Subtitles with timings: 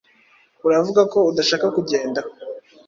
[0.67, 2.19] Uravuga ko udashaka kugenda?